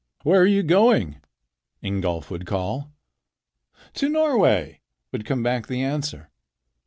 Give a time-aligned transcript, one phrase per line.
[0.23, 1.21] "Where are you going?"
[1.83, 2.91] Ingolf would call.
[3.93, 4.81] "To Norway,"
[5.11, 6.31] would come back the answer.